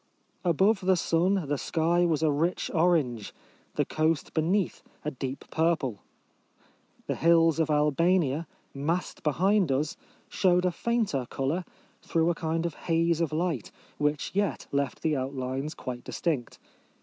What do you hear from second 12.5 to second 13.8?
of haze of light,